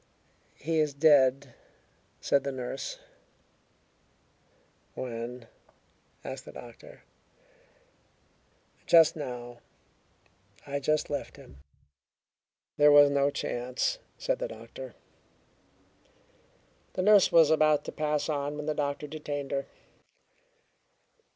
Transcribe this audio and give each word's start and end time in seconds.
"He 0.55 0.79
is 0.79 0.95
dead," 0.95 1.53
said 2.21 2.43
the 2.43 2.51
nurse. 2.51 2.97
"When?" 4.95 5.45
asked 6.23 6.45
the 6.45 6.51
doctor. 6.51 7.03
"Just 8.87 9.15
now. 9.15 9.59
I 10.65 10.79
just 10.79 11.11
left 11.11 11.35
him." 11.37 11.57
"There 12.77 12.91
was 12.91 13.11
no 13.11 13.29
chance," 13.29 13.99
said 14.17 14.39
the 14.39 14.47
doctor. 14.47 14.95
The 16.93 17.03
nurse 17.03 17.31
was 17.31 17.51
about 17.51 17.83
to 17.85 17.91
pass 17.91 18.27
on 18.27 18.57
when 18.57 18.65
the 18.65 18.73
doctor 18.73 19.05
detained 19.05 19.51
her. 19.51 19.67